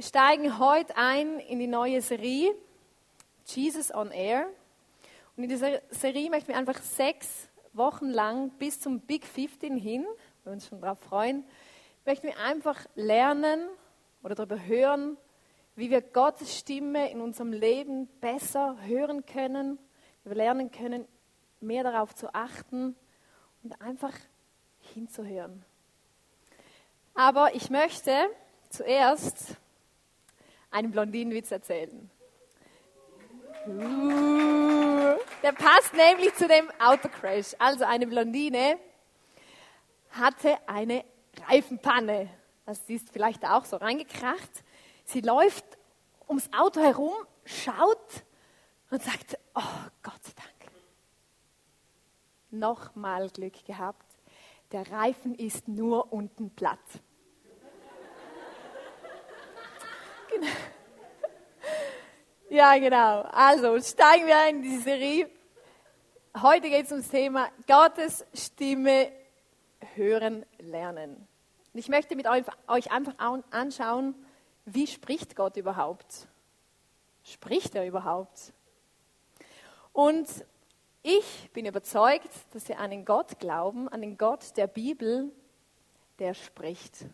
[0.00, 2.54] Wir steigen heute ein in die neue Serie
[3.44, 4.46] Jesus on Air.
[5.36, 10.06] Und in dieser Serie möchten wir einfach sechs Wochen lang bis zum Big 15 hin,
[10.44, 11.44] wir uns schon darauf freuen,
[12.06, 13.68] möchten wir einfach lernen
[14.22, 15.18] oder darüber hören,
[15.76, 19.78] wie wir Gottes Stimme in unserem Leben besser hören können,
[20.24, 21.06] wie wir lernen können,
[21.60, 22.96] mehr darauf zu achten
[23.62, 24.14] und einfach
[24.94, 25.62] hinzuhören.
[27.12, 28.14] Aber ich möchte
[28.70, 29.58] zuerst
[30.70, 32.10] einen Blondinenwitz erzählen.
[33.66, 37.54] Uh, der passt nämlich zu dem Autocrash.
[37.58, 38.78] Also eine Blondine
[40.10, 41.04] hatte eine
[41.46, 42.30] Reifenpanne.
[42.64, 44.50] Das ist vielleicht auch so reingekracht.
[45.04, 45.64] Sie läuft
[46.28, 47.12] ums Auto herum,
[47.44, 48.24] schaut
[48.90, 50.72] und sagt, oh Gott sei Dank.
[52.50, 54.06] Nochmal Glück gehabt.
[54.72, 56.78] Der Reifen ist nur unten platt.
[56.88, 57.00] genau.
[62.52, 63.20] Ja, genau.
[63.30, 65.30] Also steigen wir ein in die Serie.
[66.42, 69.12] Heute geht es ums Thema Gottes Stimme
[69.94, 71.28] hören lernen.
[71.74, 73.14] Ich möchte mit euch einfach
[73.50, 74.16] anschauen,
[74.64, 76.26] wie spricht Gott überhaupt?
[77.22, 78.52] Spricht er überhaupt?
[79.92, 80.26] Und
[81.04, 85.30] ich bin überzeugt, dass wir an den Gott glauben, an den Gott der Bibel,
[86.18, 87.06] der spricht,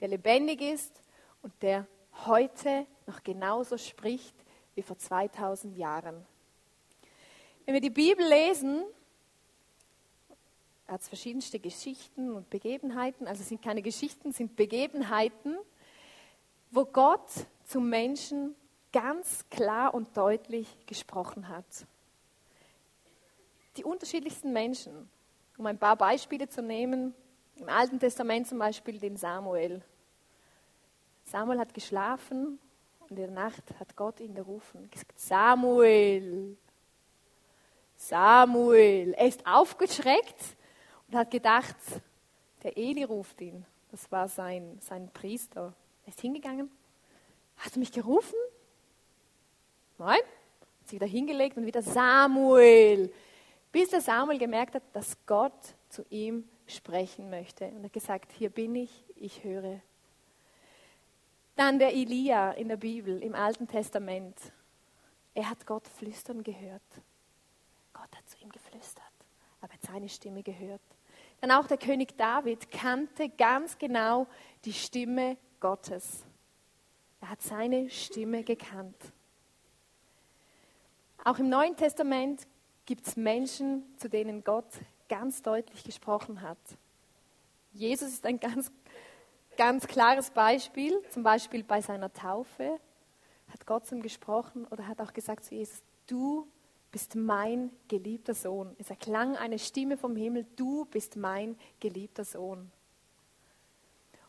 [0.00, 0.92] der lebendig ist
[1.40, 1.86] und der
[2.26, 4.34] heute noch genauso spricht
[4.74, 6.24] wie vor 2000 Jahren.
[7.64, 8.82] Wenn wir die Bibel lesen,
[10.88, 15.56] hat es verschiedenste Geschichten und Begebenheiten, also sind keine Geschichten, es sind Begebenheiten,
[16.70, 17.30] wo Gott
[17.64, 18.54] zum Menschen
[18.92, 21.64] ganz klar und deutlich gesprochen hat.
[23.76, 25.08] Die unterschiedlichsten Menschen,
[25.56, 27.14] um ein paar Beispiele zu nehmen,
[27.56, 29.82] im Alten Testament zum Beispiel den Samuel.
[31.24, 32.58] Samuel hat geschlafen
[33.00, 34.90] und in der Nacht hat Gott ihn gerufen.
[35.16, 36.56] Samuel,
[37.96, 39.14] Samuel.
[39.14, 40.56] Er ist aufgeschreckt
[41.08, 41.76] und hat gedacht,
[42.62, 43.64] der Eli ruft ihn.
[43.90, 45.72] Das war sein, sein Priester.
[46.04, 46.70] Er ist hingegangen.
[47.58, 48.34] Hast du mich gerufen?
[49.98, 50.18] Nein.
[50.80, 53.12] Hat sich wieder hingelegt und wieder Samuel.
[53.70, 55.52] Bis der Samuel gemerkt hat, dass Gott
[55.88, 57.66] zu ihm sprechen möchte.
[57.66, 59.80] Und er hat gesagt, hier bin ich, ich höre.
[61.56, 64.36] Dann der Elia in der Bibel, im Alten Testament.
[65.34, 66.82] Er hat Gott flüstern gehört.
[67.92, 69.04] Gott hat zu ihm geflüstert,
[69.60, 70.80] aber er hat seine Stimme gehört.
[71.40, 74.26] Dann auch der König David kannte ganz genau
[74.64, 76.24] die Stimme Gottes.
[77.20, 78.96] Er hat seine Stimme gekannt.
[81.24, 82.46] Auch im Neuen Testament
[82.84, 84.66] gibt es Menschen, zu denen Gott
[85.08, 86.58] ganz deutlich gesprochen hat.
[87.72, 88.72] Jesus ist ein ganz,
[89.56, 92.78] ganz klares Beispiel, zum Beispiel bei seiner Taufe
[93.52, 96.48] hat Gott zu ihm gesprochen oder hat auch gesagt zu Jesus, du
[96.90, 98.74] bist mein geliebter Sohn.
[98.78, 102.70] Es erklang eine Stimme vom Himmel, du bist mein geliebter Sohn.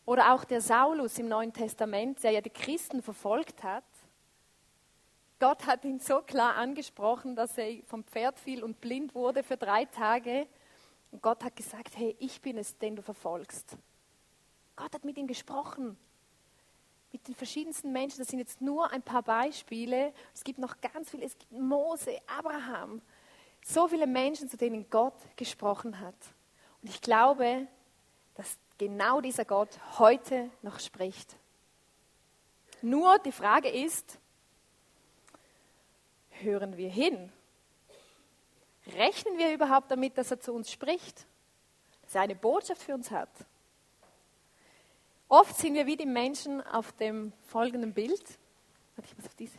[0.06, 3.84] Oder auch der Saulus im Neuen Testament, der ja die Christen verfolgt hat.
[5.40, 9.56] Gott hat ihn so klar angesprochen, dass er vom Pferd fiel und blind wurde für
[9.56, 10.46] drei Tage.
[11.10, 13.76] Und Gott hat gesagt, hey, ich bin es, den du verfolgst.
[14.76, 15.96] Gott hat mit ihm gesprochen.
[17.12, 18.18] Mit den verschiedensten Menschen.
[18.18, 20.12] Das sind jetzt nur ein paar Beispiele.
[20.34, 21.24] Es gibt noch ganz viele.
[21.24, 23.00] Es gibt Mose, Abraham.
[23.64, 26.16] So viele Menschen, zu denen Gott gesprochen hat.
[26.82, 27.66] Und ich glaube,
[28.34, 31.36] dass genau dieser Gott heute noch spricht.
[32.82, 34.18] Nur die Frage ist,
[36.30, 37.32] hören wir hin?
[38.86, 41.26] Rechnen wir überhaupt damit, dass er zu uns spricht?
[42.02, 43.30] Dass er eine Botschaft für uns hat?
[45.28, 48.22] Oft sind wir wie die Menschen auf dem folgenden Bild.
[49.02, 49.58] Ich muss auf diese.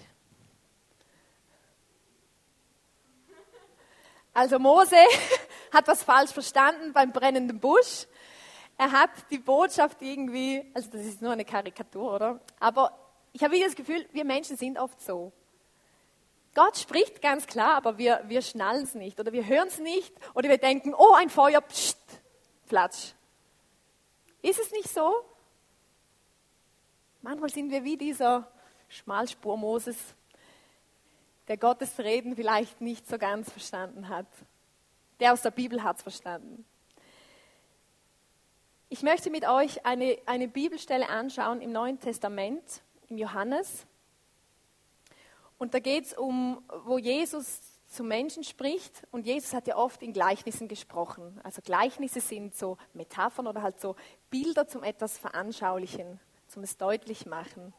[4.33, 4.97] Also Mose
[5.71, 8.05] hat was falsch verstanden beim brennenden Busch.
[8.77, 12.41] Er hat die Botschaft irgendwie, also das ist nur eine Karikatur, oder?
[12.59, 12.91] Aber
[13.31, 15.31] ich habe das Gefühl, wir Menschen sind oft so.
[16.53, 20.13] Gott spricht ganz klar, aber wir, wir schnallen es nicht oder wir hören es nicht
[20.33, 21.97] oder wir denken, oh, ein Feuer, pst,
[22.67, 23.13] platsch.
[24.41, 25.13] Ist es nicht so?
[27.25, 28.47] Manchmal sind wir wie dieser
[28.87, 29.97] Schmalspur Moses,
[31.47, 34.27] der Gottes Reden vielleicht nicht so ganz verstanden hat.
[35.19, 36.63] Der aus der Bibel hat es verstanden.
[38.89, 43.87] Ich möchte mit euch eine, eine Bibelstelle anschauen im Neuen Testament, im Johannes.
[45.57, 49.01] Und da geht es um, wo Jesus zu Menschen spricht.
[49.09, 51.41] Und Jesus hat ja oft in Gleichnissen gesprochen.
[51.43, 53.95] Also Gleichnisse sind so Metaphern oder halt so
[54.29, 56.19] Bilder zum etwas veranschaulichen,
[56.55, 57.73] zum es deutlich machen.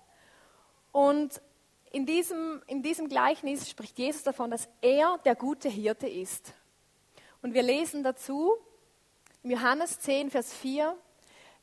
[0.93, 1.41] Und
[1.93, 6.53] in diesem, in diesem Gleichnis spricht Jesus davon, dass er der gute Hirte ist.
[7.41, 8.55] Und wir lesen dazu
[9.43, 10.95] im Johannes 10, Vers 4,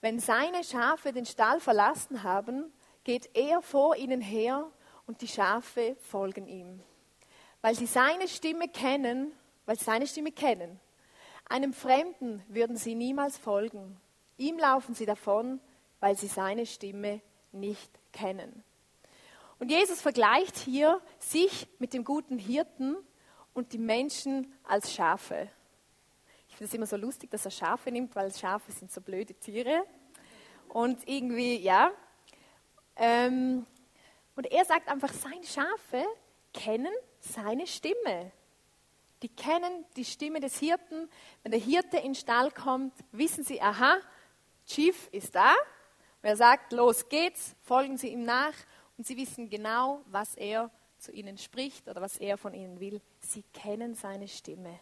[0.01, 2.73] wenn seine Schafe den Stall verlassen haben,
[3.03, 4.71] geht er vor ihnen her
[5.05, 6.81] und die Schafe folgen ihm.
[7.61, 9.31] Weil sie seine Stimme kennen,
[9.67, 10.79] weil sie seine Stimme kennen.
[11.47, 14.01] Einem Fremden würden sie niemals folgen.
[14.37, 15.59] Ihm laufen sie davon,
[16.03, 17.21] weil sie seine Stimme
[17.53, 18.61] nicht kennen.
[19.57, 22.97] Und Jesus vergleicht hier sich mit dem guten Hirten
[23.53, 25.47] und die Menschen als Schafe.
[26.49, 29.33] Ich finde es immer so lustig, dass er Schafe nimmt, weil Schafe sind so blöde
[29.33, 29.85] Tiere.
[30.67, 31.89] Und irgendwie, ja.
[32.97, 33.65] Ähm,
[34.35, 36.05] und er sagt einfach, seine Schafe
[36.53, 36.91] kennen
[37.21, 38.33] seine Stimme.
[39.21, 41.09] Die kennen die Stimme des Hirten.
[41.43, 43.95] Wenn der Hirte in den Stall kommt, wissen sie, aha,
[44.65, 45.55] Chief ist da.
[46.23, 48.53] Und er sagt, los geht's, folgen sie ihm nach
[48.97, 53.01] und sie wissen genau, was er zu ihnen spricht oder was er von ihnen will.
[53.19, 54.79] Sie kennen seine Stimme.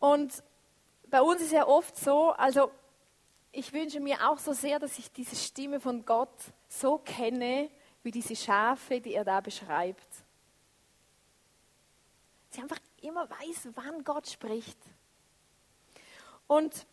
[0.00, 0.42] Und
[1.06, 2.72] bei uns ist ja oft so, also
[3.52, 6.34] ich wünsche mir auch so sehr, dass ich diese Stimme von Gott
[6.68, 7.70] so kenne,
[8.02, 10.08] wie diese Schafe, die er da beschreibt.
[12.50, 14.78] Sie einfach immer weiß, wann Gott spricht.
[16.48, 16.84] Und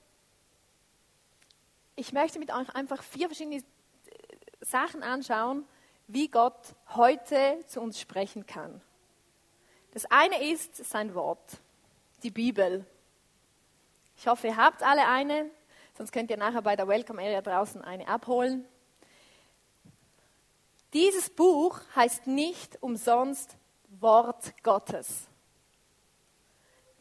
[2.00, 3.62] ich möchte mit euch einfach vier verschiedene
[4.62, 5.68] Sachen anschauen,
[6.07, 8.81] wie Gott heute zu uns sprechen kann.
[9.92, 11.57] Das eine ist sein Wort,
[12.24, 12.86] die Bibel.
[14.16, 15.50] Ich hoffe, ihr habt alle eine,
[15.98, 18.66] sonst könnt ihr nachher bei der Welcome Area draußen eine abholen.
[20.94, 23.57] Dieses Buch heißt nicht umsonst
[24.00, 25.28] Wort Gottes.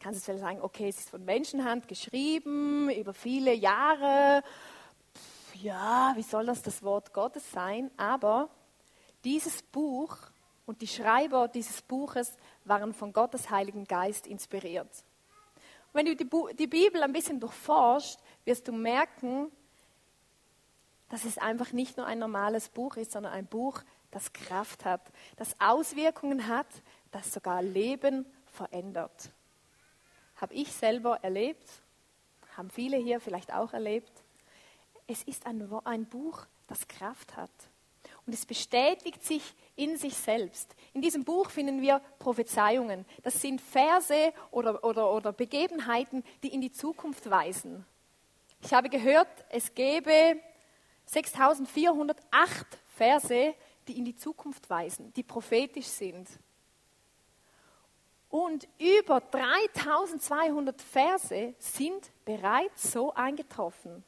[0.01, 4.43] Kannst du vielleicht sagen, okay, es ist von Menschenhand geschrieben, über viele Jahre
[5.61, 7.91] ja, wie soll das das Wort Gottes sein?
[7.97, 8.49] Aber
[9.23, 10.17] dieses Buch
[10.65, 15.03] und die Schreiber dieses Buches waren von Gottes Heiligen Geist inspiriert.
[15.87, 19.51] Und wenn du die, die Bibel ein bisschen durchforscht, wirst du merken,
[21.09, 25.01] dass es einfach nicht nur ein normales Buch ist, sondern ein Buch, das Kraft hat,
[25.37, 26.67] das Auswirkungen hat,
[27.11, 29.31] das sogar Leben verändert.
[30.35, 31.67] Habe ich selber erlebt,
[32.55, 34.11] haben viele hier vielleicht auch erlebt.
[35.11, 37.49] Es ist ein, ein Buch, das Kraft hat.
[38.27, 39.41] Und es bestätigt sich
[39.75, 40.75] in sich selbst.
[40.93, 43.05] In diesem Buch finden wir Prophezeiungen.
[43.23, 47.87] Das sind Verse oder, oder, oder Begebenheiten, die in die Zukunft weisen.
[48.61, 50.39] Ich habe gehört, es gäbe
[51.05, 53.55] 6408 Verse,
[53.87, 56.27] die in die Zukunft weisen, die prophetisch sind.
[58.29, 64.03] Und über 3200 Verse sind bereits so eingetroffen.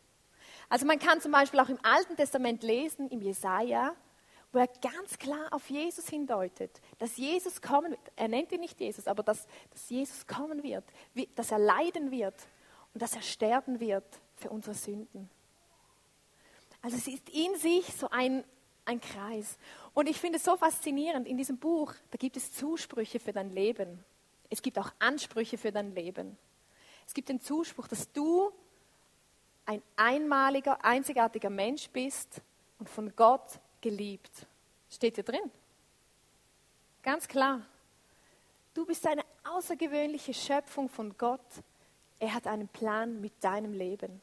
[0.71, 3.93] Also man kann zum Beispiel auch im Alten Testament lesen, im Jesaja,
[4.53, 7.99] wo er ganz klar auf Jesus hindeutet, dass Jesus kommen wird.
[8.15, 10.85] Er nennt ihn nicht Jesus, aber dass, dass Jesus kommen wird,
[11.35, 12.35] dass er leiden wird
[12.93, 14.05] und dass er sterben wird
[14.37, 15.29] für unsere Sünden.
[16.81, 18.45] Also es ist in sich so ein,
[18.85, 19.57] ein Kreis.
[19.93, 23.49] Und ich finde es so faszinierend, in diesem Buch, da gibt es Zusprüche für dein
[23.49, 24.05] Leben.
[24.49, 26.37] Es gibt auch Ansprüche für dein Leben.
[27.05, 28.53] Es gibt den Zuspruch, dass du
[29.71, 32.41] ein einmaliger, einzigartiger Mensch bist
[32.77, 34.45] und von Gott geliebt.
[34.89, 35.49] Steht hier drin.
[37.01, 37.61] Ganz klar.
[38.73, 41.39] Du bist eine außergewöhnliche Schöpfung von Gott.
[42.19, 44.21] Er hat einen Plan mit deinem Leben.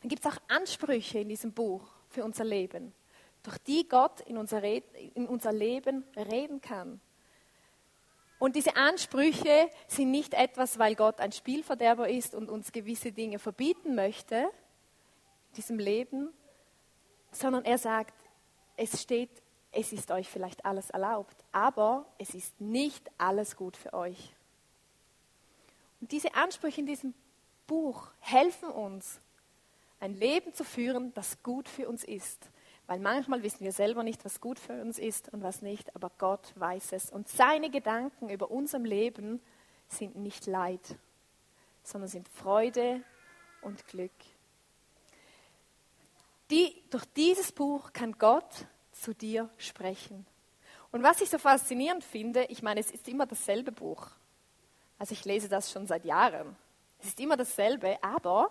[0.00, 2.94] Dann gibt es auch Ansprüche in diesem Buch für unser Leben,
[3.42, 7.00] durch die Gott in unser, in unser Leben reden kann.
[8.38, 13.38] Und diese Ansprüche sind nicht etwas, weil Gott ein Spielverderber ist und uns gewisse Dinge
[13.38, 16.30] verbieten möchte, in diesem Leben,
[17.32, 18.14] sondern er sagt,
[18.76, 19.30] es steht,
[19.72, 24.34] es ist euch vielleicht alles erlaubt, aber es ist nicht alles gut für euch.
[26.00, 27.14] Und diese Ansprüche in diesem
[27.66, 29.20] Buch helfen uns,
[30.00, 32.50] ein Leben zu führen, das gut für uns ist.
[32.88, 36.10] Weil manchmal wissen wir selber nicht, was gut für uns ist und was nicht, aber
[36.16, 37.10] Gott weiß es.
[37.10, 39.42] Und seine Gedanken über unserem Leben
[39.88, 40.96] sind nicht Leid,
[41.82, 43.02] sondern sind Freude
[43.60, 44.10] und Glück.
[46.50, 50.26] Die, durch dieses Buch kann Gott zu dir sprechen.
[50.90, 54.08] Und was ich so faszinierend finde, ich meine, es ist immer dasselbe Buch.
[54.98, 56.56] Also ich lese das schon seit Jahren.
[57.00, 58.50] Es ist immer dasselbe, aber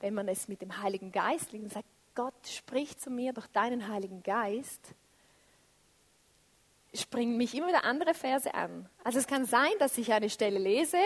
[0.00, 3.46] wenn man es mit dem Heiligen Geist liest und sagt, Gott spricht zu mir durch
[3.48, 4.94] deinen Heiligen Geist,
[6.94, 8.88] springen mich immer wieder andere Verse an.
[9.02, 10.98] Also es kann sein, dass ich eine Stelle lese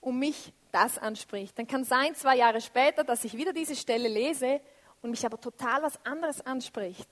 [0.00, 1.58] und mich das anspricht.
[1.58, 4.60] Dann kann sein, zwei Jahre später, dass ich wieder diese Stelle lese
[5.00, 7.08] und mich aber total was anderes anspricht.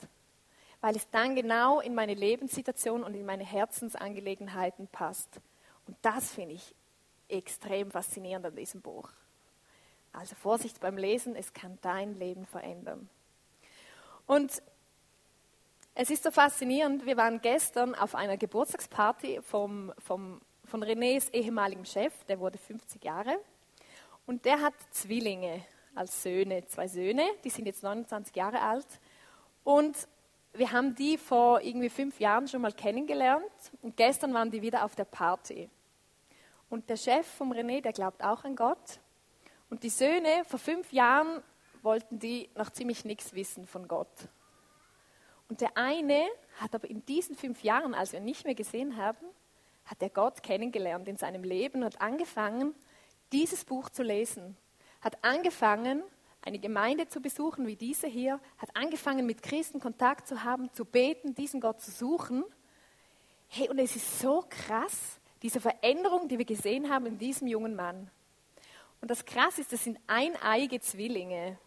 [0.84, 5.40] weil es dann genau in meine Lebenssituation und in meine Herzensangelegenheiten passt.
[5.86, 6.74] Und das finde ich
[7.26, 9.08] extrem faszinierend an diesem Buch.
[10.12, 13.08] Also Vorsicht beim Lesen, es kann dein Leben verändern.
[14.26, 14.62] Und
[15.94, 21.84] es ist so faszinierend, wir waren gestern auf einer Geburtstagsparty vom, vom, von Renés ehemaligem
[21.84, 23.38] Chef, der wurde 50 Jahre.
[24.26, 25.64] Und der hat Zwillinge
[25.94, 28.86] als Söhne, zwei Söhne, die sind jetzt 29 Jahre alt.
[29.62, 29.96] Und
[30.52, 33.44] wir haben die vor irgendwie fünf Jahren schon mal kennengelernt
[33.82, 35.68] und gestern waren die wieder auf der Party.
[36.70, 38.98] Und der Chef vom René, der glaubt auch an Gott.
[39.70, 41.42] Und die Söhne, vor fünf Jahren
[41.84, 44.28] wollten die noch ziemlich nichts wissen von Gott.
[45.48, 46.24] Und der eine
[46.58, 49.26] hat aber in diesen fünf Jahren, als wir ihn nicht mehr gesehen haben,
[49.84, 52.74] hat er Gott kennengelernt in seinem Leben und angefangen,
[53.32, 54.56] dieses Buch zu lesen.
[55.00, 56.02] Hat angefangen,
[56.40, 60.84] eine Gemeinde zu besuchen wie diese hier, hat angefangen, mit Christen Kontakt zu haben, zu
[60.84, 62.44] beten, diesen Gott zu suchen.
[63.48, 67.76] Hey, und es ist so krass, diese Veränderung, die wir gesehen haben in diesem jungen
[67.76, 68.10] Mann.
[69.00, 71.58] Und das Krass ist, das sind eineige Zwillinge.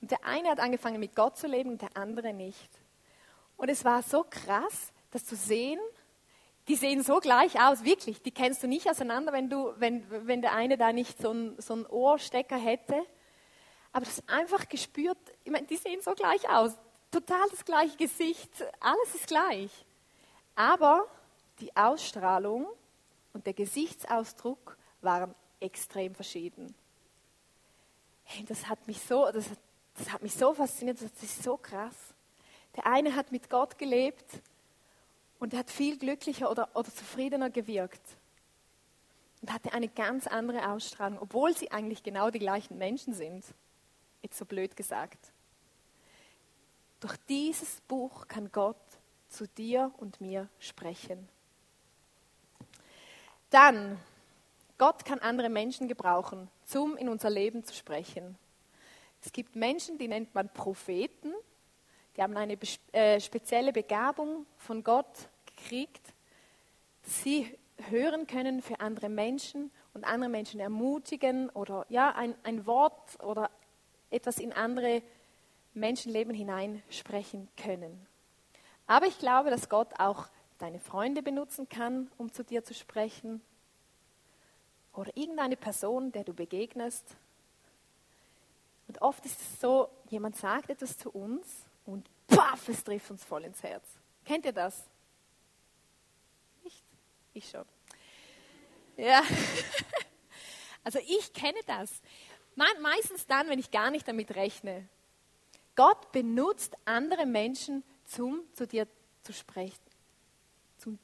[0.00, 2.70] Und der eine hat angefangen mit Gott zu leben und der andere nicht.
[3.56, 5.80] Und es war so krass, das zu sehen.
[6.68, 8.22] Die sehen so gleich aus, wirklich.
[8.22, 11.60] Die kennst du nicht auseinander, wenn, du, wenn, wenn der eine da nicht so einen
[11.60, 13.02] so Ohrstecker hätte.
[13.92, 16.72] Aber das einfach gespürt, ich meine, die sehen so gleich aus.
[17.10, 18.50] Total das gleiche Gesicht,
[18.80, 19.70] alles ist gleich.
[20.54, 21.06] Aber
[21.60, 22.66] die Ausstrahlung
[23.32, 26.74] und der Gesichtsausdruck waren extrem verschieden.
[28.24, 29.46] Hey, das hat mich so, das,
[29.98, 32.14] das hat mich so fasziniert, das ist so krass.
[32.76, 34.40] Der eine hat mit Gott gelebt
[35.38, 38.02] und hat viel glücklicher oder, oder zufriedener gewirkt
[39.42, 43.44] und hatte eine ganz andere Ausstrahlung, obwohl sie eigentlich genau die gleichen Menschen sind.
[44.22, 45.32] Jetzt so blöd gesagt.
[47.00, 48.76] Durch dieses Buch kann Gott
[49.28, 51.28] zu dir und mir sprechen.
[53.50, 53.98] Dann
[54.78, 58.36] Gott kann andere Menschen gebrauchen, um in unser Leben zu sprechen.
[59.24, 61.32] Es gibt Menschen, die nennt man Propheten,
[62.16, 62.58] die haben eine
[62.92, 66.14] äh, spezielle Begabung von Gott gekriegt,
[67.02, 67.56] dass sie
[67.90, 73.50] hören können für andere Menschen und andere Menschen ermutigen oder ja, ein, ein Wort oder
[74.10, 75.02] etwas in andere
[75.74, 78.06] Menschenleben hineinsprechen können.
[78.86, 80.26] Aber ich glaube, dass Gott auch
[80.58, 83.40] deine Freunde benutzen kann, um zu dir zu sprechen
[84.92, 87.16] oder irgendeine Person, der du begegnest.
[88.88, 91.46] Und oft ist es so, jemand sagt etwas zu uns
[91.84, 93.84] und paff, es trifft uns voll ins Herz.
[94.24, 94.84] Kennt ihr das?
[96.64, 96.82] Nicht?
[97.34, 97.64] Ich schon.
[98.96, 99.22] Ja.
[100.84, 102.00] Also ich kenne das.
[102.54, 104.88] Meistens dann, wenn ich gar nicht damit rechne.
[105.76, 107.84] Gott benutzt andere Menschen,
[108.18, 108.88] um zu dir
[109.20, 109.84] zu sprechen.
[110.78, 110.98] Zum,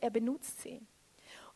[0.00, 0.80] er benutzt sie.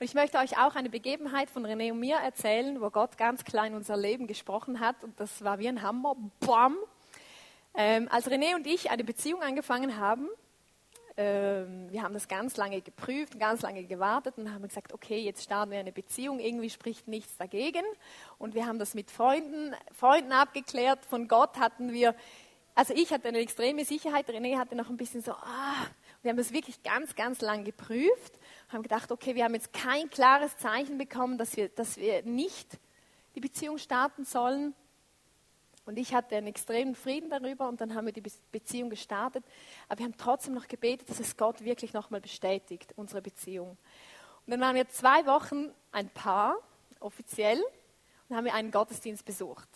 [0.00, 3.44] Und ich möchte euch auch eine Begebenheit von René und mir erzählen, wo Gott ganz
[3.44, 5.02] klein unser Leben gesprochen hat.
[5.02, 6.14] Und das war wie ein Hammer.
[6.38, 6.76] Bam!
[7.74, 10.28] Ähm, als René und ich eine Beziehung angefangen haben,
[11.16, 15.42] ähm, wir haben das ganz lange geprüft, ganz lange gewartet und haben gesagt, okay, jetzt
[15.42, 17.82] starten wir eine Beziehung, irgendwie spricht nichts dagegen.
[18.38, 21.04] Und wir haben das mit Freunden, Freunden abgeklärt.
[21.06, 22.14] Von Gott hatten wir,
[22.76, 25.86] also ich hatte eine extreme Sicherheit, René hatte noch ein bisschen so, ah,
[26.22, 30.10] wir haben das wirklich ganz, ganz lang geprüft haben gedacht, okay, wir haben jetzt kein
[30.10, 32.78] klares Zeichen bekommen, dass wir, dass wir nicht
[33.34, 34.74] die Beziehung starten sollen.
[35.86, 38.22] Und ich hatte einen extremen Frieden darüber und dann haben wir die
[38.52, 39.42] Beziehung gestartet.
[39.88, 43.78] Aber wir haben trotzdem noch gebetet, dass es Gott wirklich nochmal bestätigt, unsere Beziehung.
[44.44, 46.56] Und dann waren wir zwei Wochen ein Paar,
[47.00, 47.62] offiziell,
[48.28, 49.68] und haben wir einen Gottesdienst besucht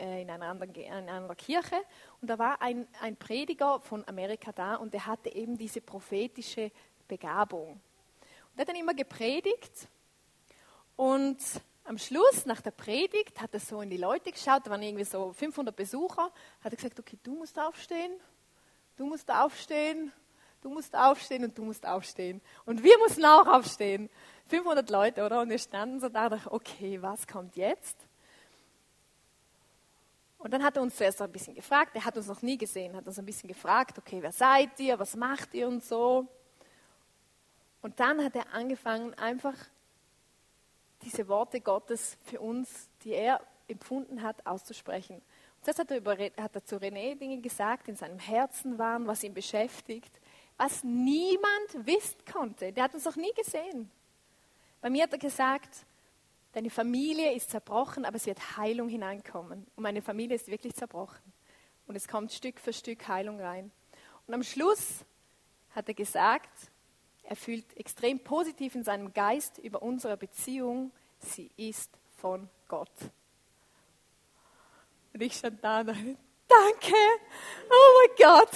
[0.00, 1.76] in einer, anderen, in einer Kirche.
[2.20, 6.70] Und da war ein, ein Prediger von Amerika da und der hatte eben diese prophetische
[7.08, 7.72] Begabung.
[7.72, 7.80] Und
[8.56, 9.88] er hat dann immer gepredigt
[10.96, 11.38] und
[11.84, 15.04] am Schluss, nach der Predigt, hat er so in die Leute geschaut, da waren irgendwie
[15.04, 16.32] so 500 Besucher,
[16.64, 18.12] hat er gesagt, okay, du musst aufstehen,
[18.96, 20.10] du musst aufstehen,
[20.62, 22.40] du musst aufstehen und du musst aufstehen.
[22.64, 24.10] Und wir mussten auch aufstehen.
[24.48, 25.40] 500 Leute, oder?
[25.42, 28.05] Und wir standen so da, dachten, okay, was kommt jetzt?
[30.46, 32.94] Und dann hat er uns zuerst ein bisschen gefragt, er hat uns noch nie gesehen,
[32.94, 36.28] hat uns ein bisschen gefragt, okay, wer seid ihr, was macht ihr und so.
[37.82, 39.56] Und dann hat er angefangen, einfach
[41.02, 45.16] diese Worte Gottes für uns, die er empfunden hat, auszusprechen.
[45.16, 48.78] Und das hat er, über, hat er zu René Dinge gesagt, die in seinem Herzen
[48.78, 50.20] waren, was ihn beschäftigt,
[50.56, 52.72] was niemand wissen konnte.
[52.72, 53.90] Der hat uns noch nie gesehen.
[54.80, 55.84] Bei mir hat er gesagt,
[56.56, 59.66] deine Familie ist zerbrochen, aber es wird Heilung hineinkommen.
[59.76, 61.34] Und meine Familie ist wirklich zerbrochen.
[61.86, 63.70] Und es kommt Stück für Stück Heilung rein.
[64.26, 65.04] Und am Schluss
[65.72, 66.48] hat er gesagt,
[67.24, 72.88] er fühlt extrem positiv in seinem Geist über unsere Beziehung, sie ist von Gott.
[75.12, 76.16] Und ich stand da und dachte,
[76.48, 76.96] danke,
[77.68, 78.50] oh mein Gott,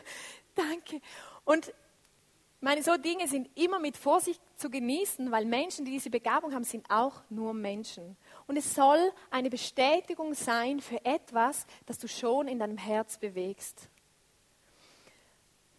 [0.54, 1.00] danke.
[1.46, 1.72] Und
[2.60, 6.64] meine, so Dinge sind immer mit Vorsicht zu genießen, weil Menschen, die diese Begabung haben,
[6.64, 8.16] sind auch nur Menschen.
[8.46, 13.88] Und es soll eine Bestätigung sein für etwas, das du schon in deinem Herz bewegst.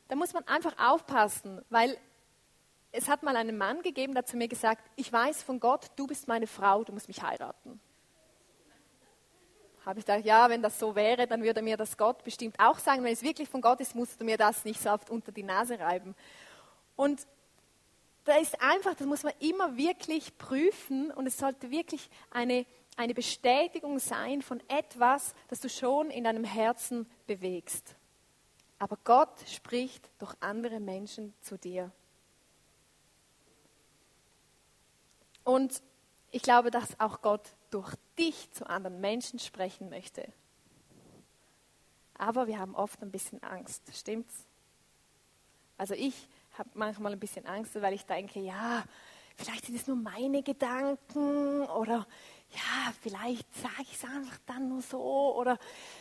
[0.08, 1.98] Da muss man einfach aufpassen, weil
[2.92, 6.08] es hat mal einen Mann gegeben, der zu mir gesagt, ich weiß von Gott, du
[6.08, 7.80] bist meine Frau, du musst mich heiraten.
[9.86, 12.80] Habe ich gedacht, ja, wenn das so wäre, dann würde mir das Gott bestimmt auch
[12.80, 15.32] sagen, wenn es wirklich von Gott ist, musst du mir das nicht so oft unter
[15.32, 16.16] die Nase reiben.
[16.96, 17.28] Und
[18.30, 23.14] da ist einfach, das muss man immer wirklich prüfen und es sollte wirklich eine, eine
[23.14, 27.96] Bestätigung sein von etwas, das du schon in deinem Herzen bewegst.
[28.78, 31.92] Aber Gott spricht durch andere Menschen zu dir.
[35.44, 35.82] Und
[36.32, 40.32] ich glaube, dass auch Gott durch dich zu anderen Menschen sprechen möchte.
[42.14, 44.46] Aber wir haben oft ein bisschen Angst, stimmt's?
[45.78, 46.28] Also ich
[46.60, 48.84] habe manchmal ein bisschen Angst, weil ich denke, ja,
[49.36, 52.06] vielleicht sind es nur meine Gedanken oder
[52.52, 55.58] ja, vielleicht sage ich es einfach dann nur so oder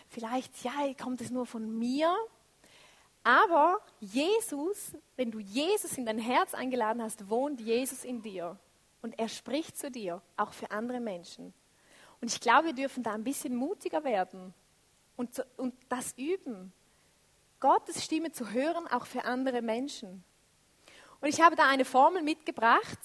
[0.08, 2.14] vielleicht, ja, kommt es nur von mir.
[3.22, 8.58] Aber Jesus, wenn du Jesus in dein Herz eingeladen hast, wohnt Jesus in dir
[9.02, 11.52] und er spricht zu dir, auch für andere Menschen.
[12.20, 14.54] Und ich glaube, wir dürfen da ein bisschen mutiger werden
[15.16, 16.72] und, und das üben.
[17.60, 20.24] Gottes Stimme zu hören, auch für andere Menschen.
[21.20, 22.98] Und ich habe da eine Formel mitgebracht.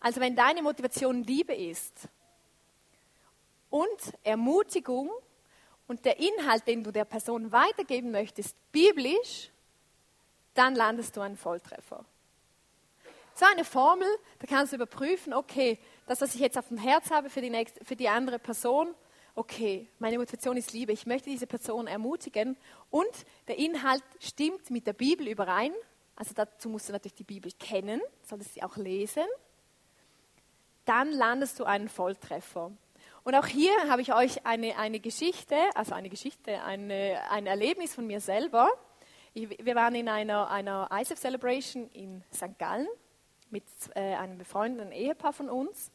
[0.00, 2.08] Also wenn deine Motivation Liebe ist
[3.70, 3.88] und
[4.22, 5.10] Ermutigung
[5.88, 9.50] und der Inhalt, den du der Person weitergeben möchtest, biblisch,
[10.54, 12.04] dann landest du einen Volltreffer.
[13.34, 14.06] So eine Formel,
[14.38, 17.50] da kannst du überprüfen, okay, das, was ich jetzt auf dem Herz habe für die,
[17.50, 18.94] nächste, für die andere Person,
[19.34, 22.56] okay, meine Motivation ist Liebe, ich möchte diese Person ermutigen
[22.90, 23.10] und
[23.48, 25.72] der Inhalt stimmt mit der Bibel überein,
[26.16, 29.24] also dazu musst du natürlich die Bibel kennen, solltest sie auch lesen.
[30.84, 32.70] Dann landest du einen Volltreffer.
[33.24, 37.94] Und auch hier habe ich euch eine, eine Geschichte, also eine Geschichte, eine, ein Erlebnis
[37.94, 38.70] von mir selber.
[39.32, 42.58] Ich, wir waren in einer, einer ISF Celebration in St.
[42.58, 42.86] Gallen
[43.50, 45.90] mit äh, einem befreundeten Ehepaar von uns.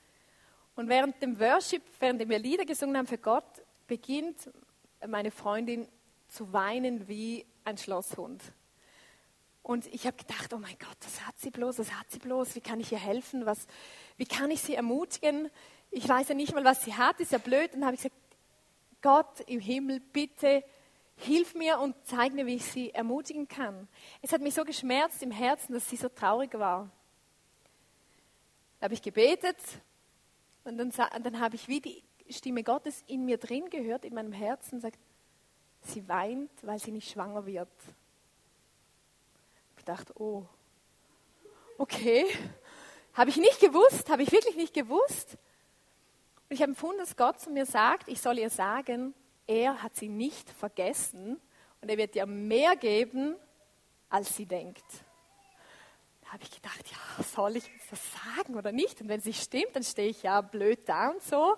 [0.76, 3.44] Und während dem Worship, während wir Lieder gesungen haben für Gott,
[3.86, 4.50] beginnt
[5.08, 5.88] meine Freundin
[6.28, 8.42] zu weinen wie ein Schlosshund.
[9.70, 12.56] Und ich habe gedacht, oh mein Gott, was hat sie bloß, was hat sie bloß,
[12.56, 13.68] wie kann ich ihr helfen, was,
[14.18, 15.48] wie kann ich sie ermutigen?
[15.92, 17.76] Ich weiß ja nicht mal, was sie hat, ist ja blöd.
[17.76, 18.16] Und dann habe ich gesagt,
[19.04, 20.64] Gott im Himmel, bitte
[21.18, 23.88] hilf mir und zeig mir, wie ich sie ermutigen kann.
[24.24, 26.90] Es hat mich so geschmerzt im Herzen, dass sie so traurig war.
[28.80, 29.58] Da habe ich gebetet
[30.64, 34.34] und dann, dann habe ich wie die Stimme Gottes in mir drin gehört, in meinem
[34.34, 34.98] Herzen, sagt,
[35.84, 37.70] sie weint, weil sie nicht schwanger wird
[39.89, 40.45] gedacht, oh,
[41.80, 42.28] okay,
[43.15, 45.38] habe ich nicht gewusst, habe ich wirklich nicht gewusst.
[46.47, 49.15] Und ich habe empfunden, dass Gott zu mir sagt, ich soll ihr sagen,
[49.47, 51.41] er hat sie nicht vergessen
[51.82, 53.36] und er wird ihr mehr geben,
[54.10, 54.86] als sie denkt.
[56.21, 59.02] Da habe ich gedacht, ja, soll ich das sagen oder nicht?
[59.02, 61.58] Und wenn es nicht stimmt, dann stehe ich ja blöd da und so.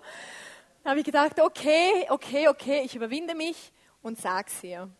[0.82, 4.84] Da habe ich gedacht, okay, okay, okay, ich überwinde mich und sage es ihr.
[4.84, 4.94] Und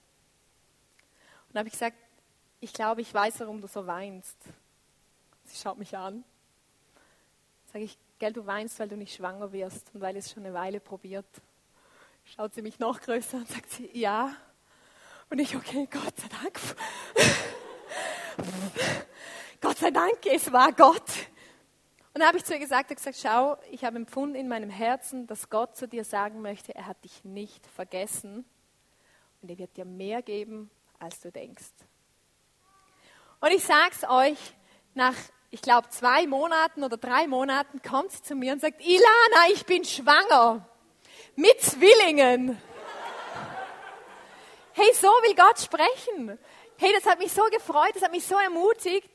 [1.55, 1.97] dann habe ich gesagt,
[2.63, 4.37] ich glaube, ich weiß, warum du so weinst.
[5.47, 6.23] Sie schaut mich an.
[7.73, 10.55] Sage ich, gell, du weinst, weil du nicht schwanger wirst und weil es schon eine
[10.55, 11.27] Weile probiert.
[12.25, 14.37] Schaut sie mich noch größer und sagt sie, ja.
[15.29, 16.61] Und ich, okay, Gott sei Dank.
[19.61, 21.11] Gott sei Dank, es war Gott.
[22.15, 24.71] Und dann habe ich zu ihr gesagt, ich gesagt, schau, ich habe empfunden in meinem
[24.71, 28.45] Herzen, dass Gott zu dir sagen möchte, er hat dich nicht vergessen
[29.41, 30.71] und er wird dir mehr geben,
[31.01, 31.73] als du denkst.
[33.43, 34.39] Und ich sage es euch,
[34.95, 35.17] nach,
[35.51, 39.67] ich glaube, zwei Monaten oder drei Monaten kommt sie zu mir und sagt, Ilana, ich
[39.67, 40.65] bin schwanger
[41.35, 42.57] mit Zwillingen.
[44.75, 46.39] Hey, so will Gott sprechen.
[46.79, 49.11] Hey, das hat mich so gefreut, das hat mich so ermutigt.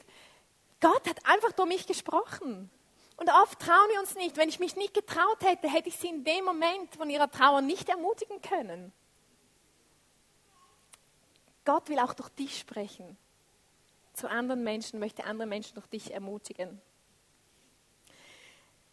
[0.82, 2.70] Gott hat einfach durch mich gesprochen.
[3.16, 4.36] Und oft trauen wir uns nicht.
[4.36, 7.62] Wenn ich mich nicht getraut hätte, hätte ich sie in dem Moment von ihrer Trauer
[7.62, 8.92] nicht ermutigen können.
[11.64, 13.18] Gott will auch durch dich sprechen
[14.18, 16.82] zu anderen Menschen, möchte andere Menschen durch dich ermutigen.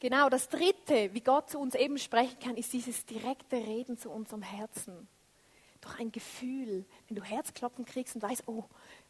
[0.00, 4.10] Genau, das Dritte, wie Gott zu uns eben sprechen kann, ist dieses direkte Reden zu
[4.10, 5.08] unserem Herzen.
[5.80, 8.64] durch ein Gefühl, wenn du Herzklopfen kriegst und weißt, oh,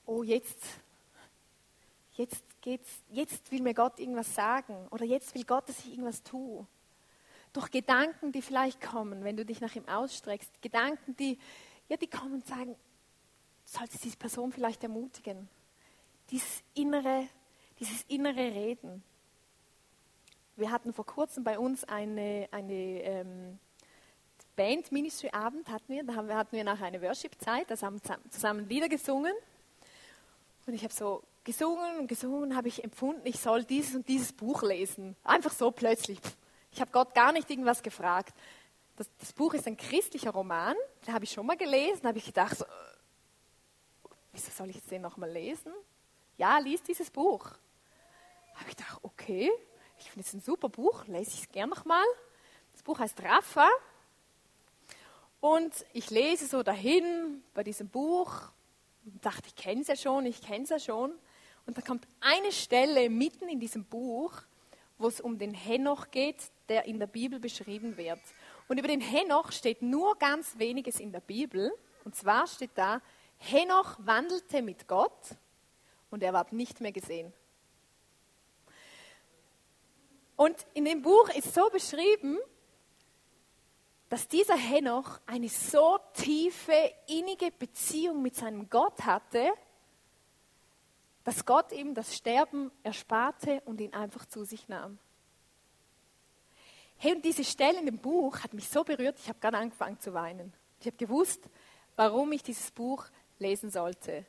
[0.07, 0.59] oh, jetzt,
[2.13, 6.23] jetzt geht's, jetzt will mir Gott irgendwas sagen oder jetzt will Gott, dass ich irgendwas
[6.23, 6.67] tue.
[7.53, 11.39] Durch Gedanken, die vielleicht kommen, wenn du dich nach ihm ausstreckst, Gedanken, die,
[11.89, 12.77] ja, die kommen und sagen,
[13.65, 15.49] solltest diese Person vielleicht ermutigen.
[16.31, 17.29] Dieses innere,
[17.81, 19.03] dieses innere Reden.
[20.57, 23.59] Wir hatten vor kurzem bei uns eine, eine ähm,
[24.57, 28.19] Band Ministry Abend hatten wir, da hatten wir nachher eine Worship Zeit, da haben wir
[28.31, 29.33] zusammen Lieder gesungen
[30.67, 34.33] und ich habe so gesungen und gesungen, habe ich empfunden, ich soll dieses und dieses
[34.33, 35.15] Buch lesen.
[35.25, 36.19] Einfach so plötzlich.
[36.73, 38.35] Ich habe Gott gar nicht irgendwas gefragt.
[38.97, 42.19] Das, das Buch ist ein christlicher Roman, den habe ich schon mal gelesen, da habe
[42.19, 42.65] ich gedacht, so,
[44.33, 45.73] wieso soll ich jetzt den nochmal lesen?
[46.37, 47.47] Ja, lies dieses Buch.
[48.55, 49.53] Habe ich gedacht, okay,
[49.99, 52.05] ich finde es ein super Buch, lese ich es gern nochmal.
[52.73, 53.69] Das Buch heißt Rafa
[55.41, 58.33] und ich lese so dahin bei diesem Buch
[59.05, 61.13] und dachte, ich kenne es ja schon, ich kenne es ja schon.
[61.67, 64.33] Und da kommt eine Stelle mitten in diesem Buch,
[64.99, 68.21] wo es um den Henoch geht, der in der Bibel beschrieben wird.
[68.69, 71.73] Und über den Henoch steht nur ganz weniges in der Bibel.
[72.05, 73.01] Und zwar steht da,
[73.39, 75.37] Henoch wandelte mit Gott
[76.15, 77.33] und er war nicht mehr gesehen.
[80.37, 82.39] Und in dem Buch ist so beschrieben,
[84.09, 89.53] dass dieser Henoch eine so tiefe, innige Beziehung mit seinem Gott hatte,
[91.25, 94.99] dass Gott ihm das Sterben ersparte und ihn einfach zu sich nahm.
[96.97, 99.99] Hey, und diese Stelle in dem Buch hat mich so berührt, ich habe gerade angefangen
[99.99, 100.53] zu weinen.
[100.81, 101.49] Ich habe gewusst,
[101.97, 103.07] warum ich dieses Buch
[103.39, 104.25] lesen sollte.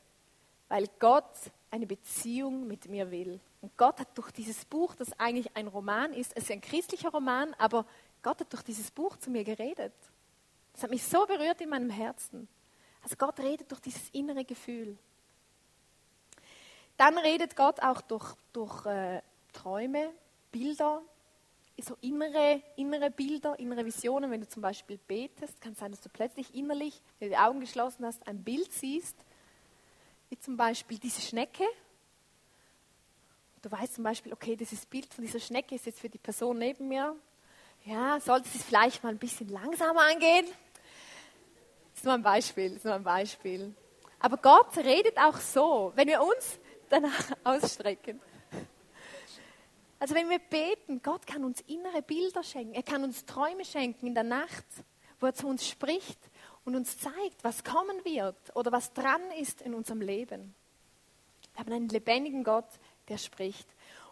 [0.68, 3.40] Weil Gott eine Beziehung mit mir will.
[3.60, 7.10] Und Gott hat durch dieses Buch, das eigentlich ein Roman ist, es ist ein christlicher
[7.10, 7.86] Roman, aber
[8.22, 9.94] Gott hat durch dieses Buch zu mir geredet.
[10.72, 12.48] Das hat mich so berührt in meinem Herzen.
[13.02, 14.98] Also Gott redet durch dieses innere Gefühl.
[16.96, 20.10] Dann redet Gott auch durch, durch äh, Träume,
[20.50, 21.02] Bilder,
[21.78, 24.30] so innere, innere Bilder, innere Visionen.
[24.30, 27.40] Wenn du zum Beispiel betest, kann es sein, dass du plötzlich innerlich, wenn du die
[27.40, 29.16] Augen geschlossen hast, ein Bild siehst,
[30.28, 31.64] wie zum Beispiel diese Schnecke.
[33.62, 36.58] Du weißt zum Beispiel, okay, dieses Bild von dieser Schnecke ist jetzt für die Person
[36.58, 37.16] neben mir
[37.86, 40.46] ja, sollte es vielleicht mal ein bisschen langsamer angehen?
[41.90, 43.74] Das ist nur ein Beispiel, das ist nur ein Beispiel.
[44.18, 46.58] Aber Gott redet auch so, wenn wir uns
[46.88, 48.20] danach ausstrecken.
[49.98, 54.08] Also wenn wir beten, Gott kann uns innere Bilder schenken, er kann uns Träume schenken
[54.08, 54.66] in der Nacht,
[55.20, 56.18] wo er zu uns spricht
[56.66, 60.54] und uns zeigt, was kommen wird oder was dran ist in unserem Leben.
[61.54, 62.68] Wir haben einen lebendigen Gott,
[63.08, 63.66] der spricht.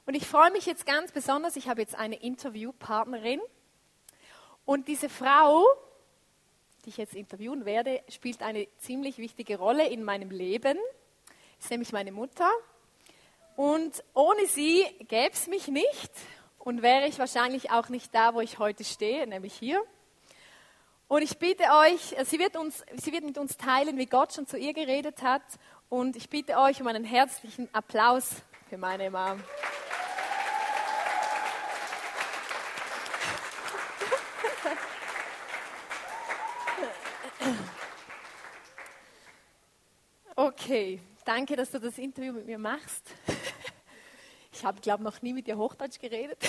[0.07, 3.40] Und ich freue mich jetzt ganz besonders, ich habe jetzt eine Interviewpartnerin,
[4.67, 5.67] und diese Frau,
[6.85, 10.79] die ich jetzt interviewen werde, spielt eine ziemlich wichtige Rolle in meinem Leben.
[11.61, 12.51] Ist nämlich meine Mutter.
[13.57, 16.11] Und ohne sie gäbe es mich nicht
[16.59, 19.83] und wäre ich wahrscheinlich auch nicht da, wo ich heute stehe, nämlich hier.
[21.07, 24.47] Und ich bitte euch, sie wird, uns, sie wird mit uns teilen, wie Gott schon
[24.47, 25.43] zu ihr geredet hat.
[25.88, 28.31] Und ich bitte euch um einen herzlichen Applaus
[28.69, 29.43] für meine Mom.
[40.37, 43.05] Okay, danke, dass du das Interview mit mir machst.
[44.53, 46.38] Ich habe, glaube noch nie mit dir Hochdeutsch geredet.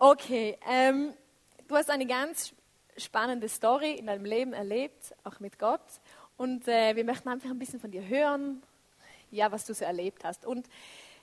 [0.00, 1.12] Okay, ähm,
[1.68, 2.52] du hast eine ganz
[2.96, 5.80] spannende Story in deinem Leben erlebt, auch mit Gott.
[6.36, 8.62] Und äh, wir möchten einfach ein bisschen von dir hören,
[9.30, 10.44] ja, was du so erlebt hast.
[10.44, 10.68] Und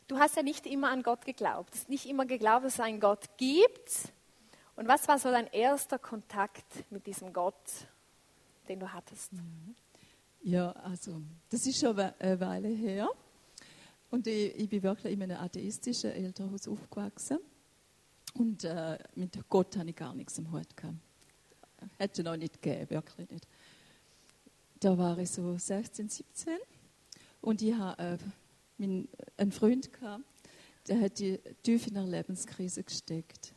[0.08, 1.74] du hast ja nicht immer an Gott geglaubt.
[1.74, 4.14] Du hast nicht immer geglaubt, dass es einen Gott gibt.
[4.78, 7.56] Und was war so dein erster Kontakt mit diesem Gott?
[8.68, 9.34] den du hattest?
[9.34, 9.76] Mhm.
[10.44, 13.10] Ja, also das ist schon eine Weile her.
[14.12, 17.40] Und ich, ich bin wirklich in einem atheistischen Elternhaus aufgewachsen.
[18.36, 20.76] Und äh, mit Gott hatte ich gar nichts am Hut.
[20.76, 20.98] Gehabt.
[21.98, 23.48] Hätte noch nicht gegeben, wirklich nicht.
[24.80, 26.54] Da war ich so 16, 17
[27.42, 28.20] und ich hatte
[28.80, 28.84] äh,
[29.38, 30.24] einen Freund, gehabt,
[30.88, 33.54] der hat die tief in einer Lebenskrise gesteckt.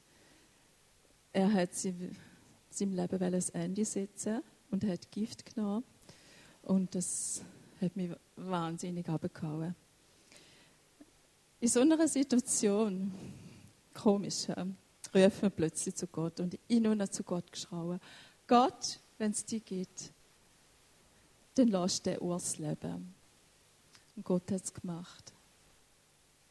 [1.33, 2.13] Er hat seinem
[2.93, 5.85] Leben ein Ende setzen und hat Gift genommen.
[6.63, 7.43] Und das
[7.81, 9.75] hat mich wahnsinnig abgehauen.
[11.61, 13.13] In so einer Situation,
[13.99, 14.65] komisch, äh,
[15.15, 18.01] rufen wir plötzlich zu Gott und ich nur zu Gott geschrauen.
[18.47, 20.13] Gott, wenn es dir geht,
[21.55, 23.15] dann lass den Urs leben.
[24.17, 25.33] Und Gott hat es gemacht.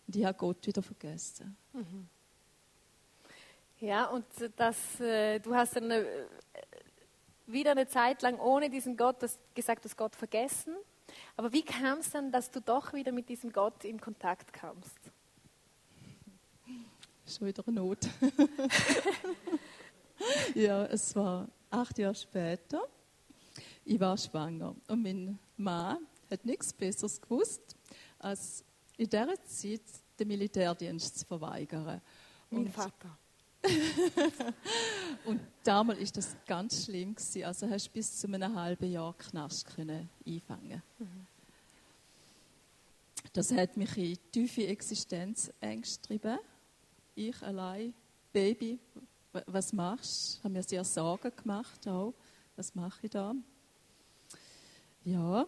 [0.06, 1.56] Und ich habe Gott wieder vergessen.
[1.74, 2.08] Mhm.
[3.80, 6.06] Ja, und das, äh, du hast eine
[7.48, 10.76] wieder eine Zeit lang ohne diesen Gott, das gesagt, das Gott vergessen.
[11.38, 14.98] Aber wie kam es dann, dass du doch wieder mit diesem Gott in Kontakt kamst?
[17.28, 18.08] Schon wieder eine Not.
[20.56, 22.82] ja, es war acht Jahre später.
[23.84, 27.76] Ich war schwanger und mein Mann hat nichts Besseres gewusst,
[28.20, 28.64] als
[28.98, 29.82] in dieser Zeit
[30.18, 32.02] den Militärdienst zu verweigern.
[32.50, 33.18] Mein und Vater.
[35.26, 37.44] und damals ist das ganz schlimm gewesen.
[37.44, 40.82] Also hast du bis zu einem halben Jahr Knast können einfangen.
[41.00, 41.28] Mhm.
[43.34, 46.40] Das hat mich in tiefe Existenzängste getrieben.
[47.20, 47.96] Ich allein,
[48.32, 48.80] Baby,
[49.48, 50.38] was machst du?
[50.38, 52.14] Ich habe mir sehr Sorgen gemacht auch.
[52.56, 53.34] Was mache ich da?
[55.04, 55.48] Ja.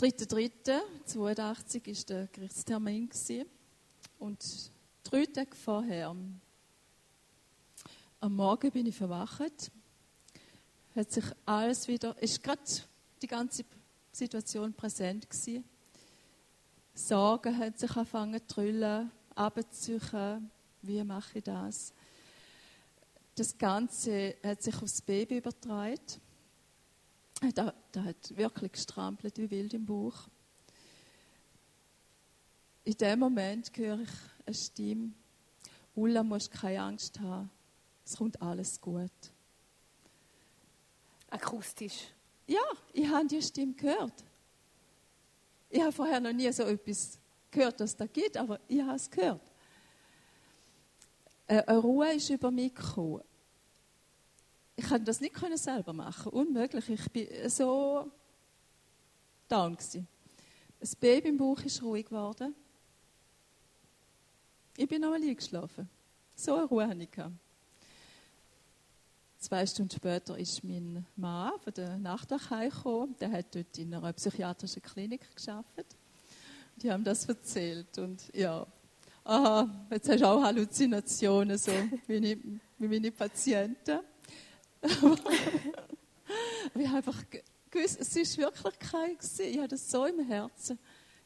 [0.00, 3.08] 3.3.82 war der Gerichtstermin.
[4.18, 4.72] Und
[5.04, 6.40] drei Tage vorher, am,
[8.18, 9.70] am Morgen bin ich verwacht,
[10.96, 12.62] hat sich alles wieder, ist gerade
[13.22, 13.64] die ganze
[14.10, 15.62] Situation präsent gewesen.
[16.94, 20.50] Sorgen hat sich angefangen zu trüllen, abzuziehen,
[20.82, 21.92] wie mache ich das?
[23.34, 25.98] Das Ganze hat sich aufs Baby übertragen.
[27.52, 30.28] Da, da hat wirklich gestrampelt wie wild im Bauch.
[32.84, 34.10] In dem Moment höre ich
[34.46, 35.12] eine Stimme,
[35.96, 37.50] Ulla, musst keine Angst haben,
[38.04, 39.10] es kommt alles gut.
[41.30, 42.08] Akustisch?
[42.46, 44.12] Ja, ich habe die Stimme gehört.
[45.74, 47.18] Ich habe vorher noch nie so etwas
[47.50, 49.40] gehört, es da gibt, aber ich habe es gehört.
[51.48, 53.22] Äh, eine Ruhe ist über mich gekommen.
[54.76, 56.88] Ich konnte das nicht selber machen, unmöglich.
[56.88, 58.08] Ich bin so
[59.48, 60.06] down gewesen.
[60.78, 62.54] Das Baby im Bauch ist ruhig geworden.
[64.76, 65.90] Ich bin noch mal eingeschlafen.
[66.36, 67.10] So eine Ruhe hatte ich.
[69.44, 73.14] Zwei Stunden später ist mein Mann von der Nachtwache heimgekommen.
[73.20, 75.98] Der hat dort in einer psychiatrischen Klinik gearbeitet.
[76.76, 77.98] Die haben das erzählt.
[77.98, 78.66] Und ja,
[79.22, 81.72] aha, jetzt hast du auch Halluzinationen, so
[82.06, 82.38] wie,
[82.78, 84.00] wie meine Patienten.
[86.74, 87.22] Ich habe einfach
[87.70, 89.44] gewusst, es ist Wirklichkeit gewesen.
[89.44, 90.78] Ich habe das so im Herzen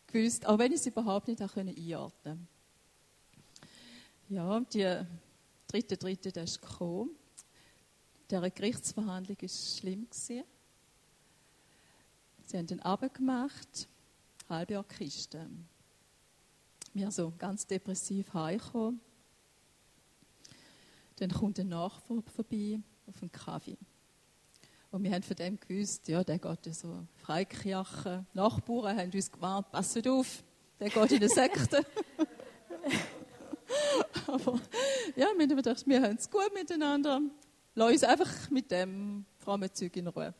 [0.08, 2.38] gewusst, auch wenn ich es überhaupt nicht einordnen konnte.
[4.28, 5.06] Ja, die
[5.68, 7.10] dritte, dritte, das ist gekommen.
[8.30, 10.06] Diese Gerichtsverhandlung war schlimm.
[10.12, 10.44] Sie
[12.52, 13.88] haben den abgemacht,
[14.48, 15.48] halbe Jahr Kiste.
[16.92, 19.00] Wir so ganz depressiv heimgekommen.
[21.16, 23.78] Dann kommt ein Nachbar vorbei auf einen Kaffee.
[24.90, 28.24] Und wir haben von dem gewusst, ja, der geht in so Freikirche.
[28.34, 30.42] Nachbarn haben uns gewarnt, passet auf,
[30.80, 31.84] der geht in eine Sekte.
[34.26, 34.60] Aber
[35.16, 37.20] ja, wir haben gedacht, wir haben es gut miteinander.
[37.78, 40.34] Lass uns einfach mit dem frommen Zeug in Ruhe.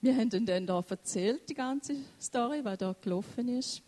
[0.00, 3.80] Wir haben ihm dann da erzählt, die ganze Story, was da gelaufen ist.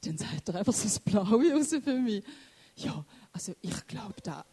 [0.00, 2.24] Dann sagt er einfach so das Blaue raus für mich.
[2.76, 4.46] Ja, also ich glaube da.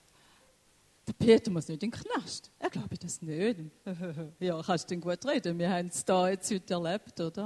[1.07, 2.51] Der Peter muss nicht in den Knast.
[2.59, 3.59] Er glaube das nicht.
[4.41, 5.57] ja, kannst du denn gut reden?
[5.57, 7.45] Wir haben es da jetzt heute erlebt, oder?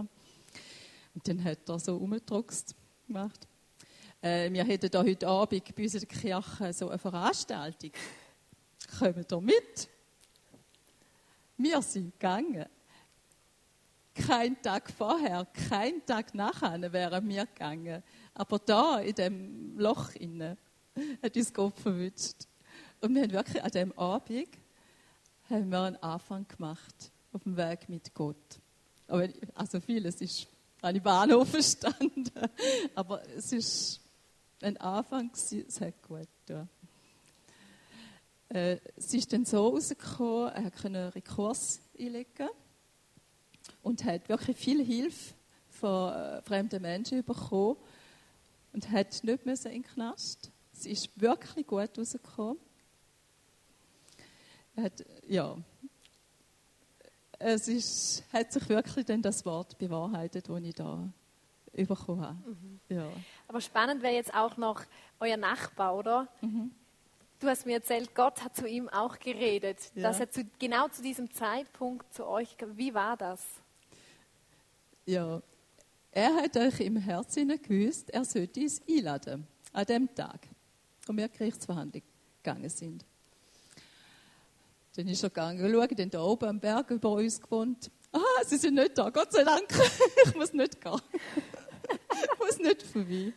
[1.13, 2.73] Und dann hat er so umgedruckst
[3.05, 3.47] gemacht.
[4.21, 7.91] Äh, wir hätten da heute Abend bei uns in der Kirche so eine Veranstaltung.
[8.99, 9.89] Kommen da mit?
[11.57, 12.65] Wir sind gegangen.
[14.13, 18.03] Kein Tag vorher, kein Tag nachher wären wir gegangen.
[18.35, 20.57] Aber da, in dem Loch innen,
[21.23, 22.47] hat uns Gott verwünscht.
[22.99, 24.49] Und wir haben wirklich an diesem Abend
[25.49, 28.59] haben wir einen Anfang gemacht auf dem Weg mit Gott.
[29.55, 30.47] Also vieles ist
[30.81, 32.29] an den Bahnhof verstanden.
[32.95, 34.00] Aber es ist
[34.63, 36.69] ein Anfang, es hat gut getan.
[38.49, 42.49] Äh, es ist dann so rausgekommen, er konnte einen Rekurs einlegen
[43.81, 45.33] und hat wirklich viel Hilfe
[45.69, 47.77] von äh, fremden Menschen bekommen
[48.73, 50.51] und hat nicht müssen in den Knast.
[50.73, 52.57] Es ist wirklich gut rausgekommen.
[54.75, 55.57] Hat, ja,
[57.39, 61.11] es ist, hat sich wirklich dann das Wort bewahrheitet, das ich da
[61.73, 62.49] bekommen habe.
[62.49, 62.79] Mhm.
[62.89, 63.09] Ja.
[63.51, 64.81] Aber spannend wäre jetzt auch noch
[65.19, 66.29] euer Nachbar, oder?
[66.39, 66.71] Mhm.
[67.37, 70.03] Du hast mir erzählt, Gott hat zu ihm auch geredet, ja.
[70.03, 72.77] dass er zu, genau zu diesem Zeitpunkt zu euch kam.
[72.77, 73.41] Wie war das?
[75.05, 75.41] Ja,
[76.13, 80.47] er hat euch im Herzen gewusst, er sollte uns einladen an dem Tag,
[81.05, 82.07] wo wir Gerichtsverhandlungen
[82.41, 83.03] gegangen sind.
[84.95, 87.91] Dann ist er gegangen, schau, denn da oben am Berg über uns gewohnt.
[88.13, 89.67] Ah, sie sind nicht da, Gott sei Dank.
[90.25, 91.01] ich muss nicht gehen.
[92.39, 93.33] muss nicht vorbei.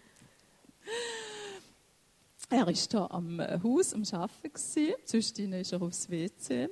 [2.50, 4.94] Er war da am äh, Haus, am Arbeiten.
[5.04, 6.68] Zwischendrin ist er aufs WC.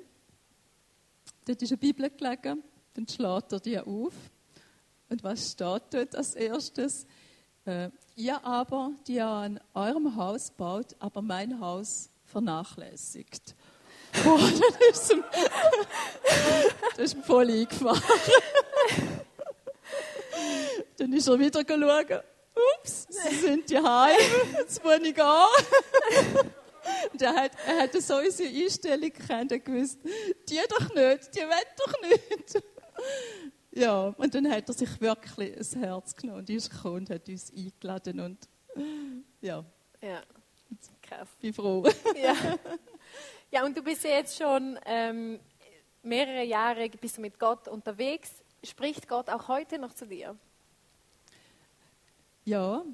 [1.44, 2.62] Dort ist eine Bibel gelegen.
[2.94, 4.12] Dann schlägt er die auf.
[5.08, 7.06] Und was steht dort als erstes?
[7.64, 13.54] Äh, ihr aber, die ihr an eurem Haus baut, aber mein Haus vernachlässigt.
[14.24, 15.24] Boah, dann ist ihm,
[16.96, 18.02] das ist ihm voll eingefahren.
[20.98, 22.24] Dann ist er wieder geschaut.
[22.78, 24.18] Ups, sie sind die Heim,
[24.58, 26.52] jetzt muss ich gehen.
[27.12, 29.98] Und er hat, er hat so unsere Einstellung kennt, er gewusst,
[30.48, 32.62] die doch nicht, die wollen doch nicht.
[33.70, 37.28] Ja, und dann hat er sich wirklich ein Herz genommen und ist gekommen und hat
[37.28, 38.48] uns eingeladen und
[39.40, 39.64] ja.
[40.02, 40.22] Ja,
[41.00, 41.28] krass.
[41.36, 41.84] Ich bin froh.
[42.22, 42.34] Ja.
[43.50, 45.40] ja, und du bist ja jetzt schon ähm,
[46.02, 48.42] mehrere Jahre bist du mit Gott unterwegs.
[48.62, 50.36] Spricht Gott auch heute noch zu dir?
[52.44, 52.84] Ja.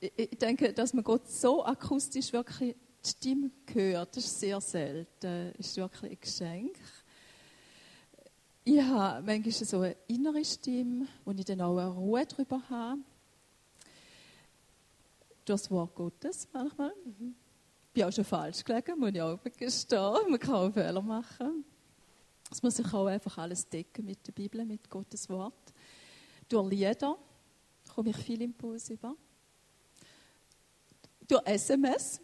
[0.00, 5.52] Ich, denke, dass man Gott so akustisch wirklich die Stimme hört, das ist sehr selten.
[5.56, 6.76] Das ist wirklich ein Geschenk.
[8.64, 13.00] Ich habe manchmal so eine innere Stimme, wo ich dann auch eine Ruhe darüber habe.
[15.44, 16.92] Durch das Wort Gottes manchmal.
[17.18, 20.30] Ich bin auch schon falsch gelegen, muss ich auch gestehen.
[20.30, 21.64] Man kann auch Fehler machen.
[22.50, 25.72] Es muss sich auch einfach alles decken mit der Bibel, mit Gottes Wort.
[26.50, 27.16] Durch Lieder
[27.94, 29.14] komme ich viel Impuls über.
[31.28, 32.20] Durch SMS,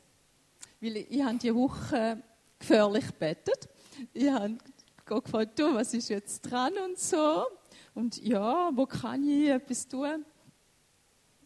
[0.81, 2.21] weil ich, habe diese Woche
[2.59, 3.69] gefährlich bettet.
[4.13, 4.59] Ich habe
[5.05, 7.47] gefragt, du, was ist jetzt dran und so.
[7.95, 10.25] Und ja, wo kann ich etwas tun?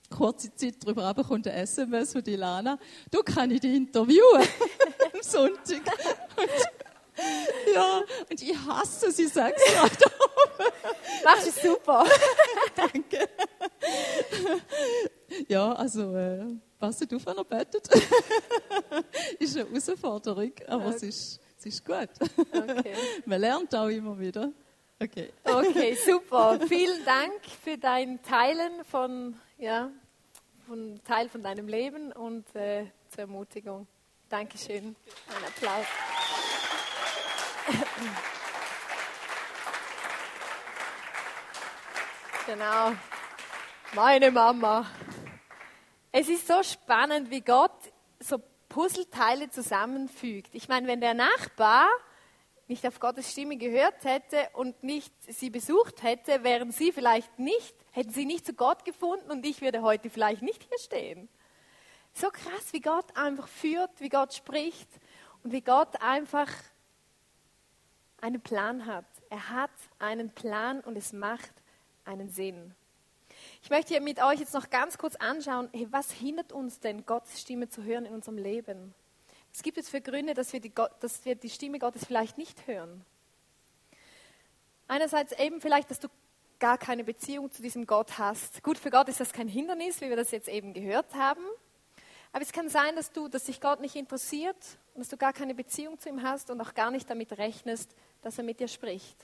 [0.08, 2.78] Kurze Zeit darüber kommt ein SMS von Ilana.
[3.10, 4.42] Du kann ich dich interviewen
[5.12, 5.82] am Sonntag.
[6.34, 10.10] Und, ja, und ich hasse sie, sagst du
[11.24, 12.04] Machst du super.
[12.74, 13.28] Danke.
[15.48, 16.44] Ja, also, äh,
[16.78, 17.88] passt auf, wenn er betet.
[19.38, 20.96] ist eine Herausforderung, aber okay.
[20.96, 22.08] es, ist, es ist gut.
[22.52, 22.94] Okay.
[23.26, 24.50] Man lernt auch immer wieder.
[25.02, 25.32] Okay.
[25.44, 26.58] Okay, super.
[26.66, 29.90] Vielen Dank für dein Teilen von, ja,
[30.66, 33.86] von Teil von deinem Leben und äh, zur Ermutigung.
[34.28, 34.94] Dankeschön.
[35.28, 35.86] Ein Applaus.
[42.52, 42.90] Genau.
[43.94, 44.84] Meine Mama.
[46.10, 47.70] Es ist so spannend, wie Gott
[48.18, 50.52] so Puzzleteile zusammenfügt.
[50.56, 51.86] Ich meine, wenn der Nachbar
[52.66, 57.76] nicht auf Gottes Stimme gehört hätte und nicht sie besucht hätte, wären sie vielleicht nicht,
[57.92, 61.28] hätten sie nicht zu Gott gefunden und ich würde heute vielleicht nicht hier stehen.
[62.14, 64.88] So krass, wie Gott einfach führt, wie Gott spricht
[65.44, 66.50] und wie Gott einfach
[68.20, 69.06] einen Plan hat.
[69.28, 71.59] Er hat einen Plan und es macht
[72.10, 72.74] einen Sinn.
[73.62, 77.40] Ich möchte mit euch jetzt noch ganz kurz anschauen, hey, was hindert uns denn, Gottes
[77.40, 78.94] Stimme zu hören in unserem Leben?
[79.52, 82.66] Was gibt es für Gründe, dass wir, die, dass wir die Stimme Gottes vielleicht nicht
[82.66, 83.04] hören?
[84.88, 86.08] Einerseits eben vielleicht, dass du
[86.58, 88.62] gar keine Beziehung zu diesem Gott hast.
[88.62, 91.42] Gut, für Gott ist das kein Hindernis, wie wir das jetzt eben gehört haben.
[92.32, 94.56] Aber es kann sein, dass du, dass sich Gott nicht interessiert
[94.94, 97.94] und dass du gar keine Beziehung zu ihm hast und auch gar nicht damit rechnest,
[98.22, 99.16] dass er mit dir spricht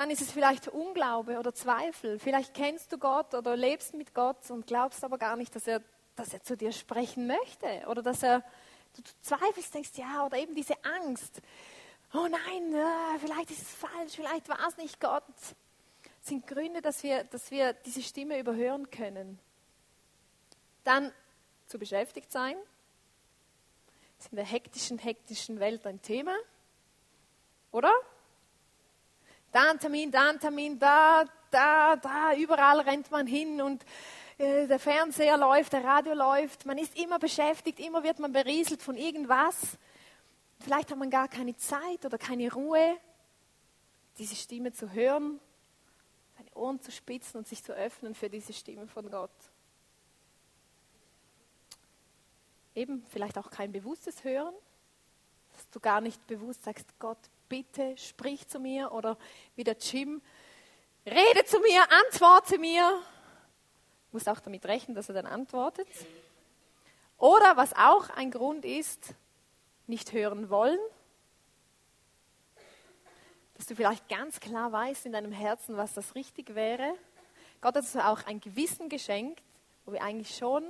[0.00, 2.18] dann ist es vielleicht Unglaube oder Zweifel.
[2.18, 5.82] Vielleicht kennst du Gott oder lebst mit Gott und glaubst aber gar nicht, dass er,
[6.16, 8.40] dass er zu dir sprechen möchte oder dass er,
[8.96, 11.42] du, du zweifelst, denkst, ja, oder eben diese Angst.
[12.14, 15.22] Oh nein, äh, vielleicht ist es falsch, vielleicht war es nicht Gott.
[15.36, 15.54] Das
[16.22, 19.38] sind Gründe, dass wir, dass wir diese Stimme überhören können.
[20.82, 21.12] Dann
[21.66, 22.56] zu beschäftigt sein.
[24.16, 26.34] Das ist in der hektischen, hektischen Welt ein Thema.
[27.70, 27.92] Oder?
[29.52, 33.84] Da ein Termin, da ein Termin, da, da, da, überall rennt man hin und
[34.38, 38.80] äh, der Fernseher läuft, der Radio läuft, man ist immer beschäftigt, immer wird man berieselt
[38.80, 39.76] von irgendwas.
[40.60, 42.96] Vielleicht hat man gar keine Zeit oder keine Ruhe,
[44.18, 45.40] diese Stimme zu hören,
[46.36, 49.30] seine Ohren zu spitzen und sich zu öffnen für diese Stimme von Gott.
[52.76, 54.54] Eben vielleicht auch kein bewusstes Hören,
[55.54, 57.18] dass du gar nicht bewusst sagst, Gott,
[57.50, 59.18] bitte sprich zu mir oder
[59.56, 60.22] wie der Jim,
[61.04, 62.88] rede zu mir, antworte mir.
[62.88, 65.88] Du musst auch damit rechnen, dass er dann antwortet.
[67.18, 69.14] Oder was auch ein Grund ist,
[69.86, 70.78] nicht hören wollen,
[73.54, 76.94] dass du vielleicht ganz klar weißt in deinem Herzen, was das richtig wäre.
[77.60, 79.42] Gott hat uns auch ein Gewissen geschenkt,
[79.84, 80.64] wo wir eigentlich schon,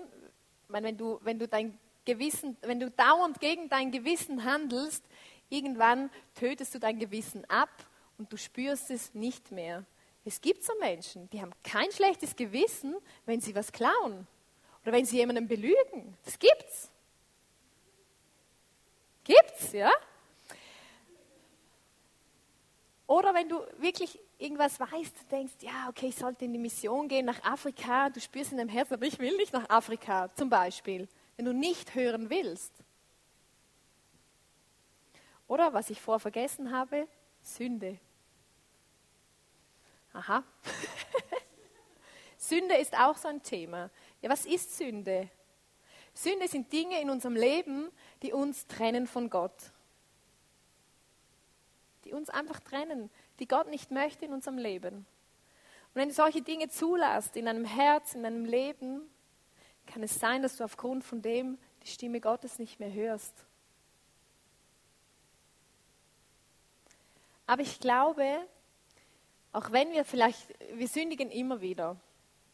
[0.68, 5.04] wenn du, wenn du dein Gewissen, wenn du dauernd gegen dein Gewissen handelst,
[5.50, 7.70] Irgendwann tötest du dein Gewissen ab
[8.16, 9.84] und du spürst es nicht mehr.
[10.24, 12.96] Es gibt so Menschen, die haben kein schlechtes Gewissen,
[13.26, 14.26] wenn sie was klauen
[14.82, 16.16] Oder wenn sie jemanden belügen.
[16.24, 16.90] Das gibt's.
[19.24, 19.90] Gibt's, ja?
[23.06, 27.08] Oder wenn du wirklich irgendwas weißt, du denkst, ja, okay, ich sollte in die Mission
[27.08, 30.48] gehen nach Afrika, du spürst in deinem Herzen, aber ich will nicht nach Afrika, zum
[30.48, 32.72] Beispiel, wenn du nicht hören willst.
[35.50, 37.08] Oder was ich vorher vergessen habe,
[37.42, 37.98] Sünde.
[40.12, 40.44] Aha.
[42.38, 43.90] Sünde ist auch so ein Thema.
[44.22, 45.28] Ja, was ist Sünde?
[46.14, 47.90] Sünde sind Dinge in unserem Leben,
[48.22, 49.72] die uns trennen von Gott.
[52.04, 54.98] Die uns einfach trennen, die Gott nicht möchte in unserem Leben.
[54.98, 59.00] Und wenn du solche Dinge zulässt in deinem Herz, in deinem Leben,
[59.86, 63.46] kann es sein, dass du aufgrund von dem die Stimme Gottes nicht mehr hörst.
[67.50, 68.46] Aber ich glaube,
[69.50, 71.96] auch wenn wir vielleicht, wir sündigen immer wieder.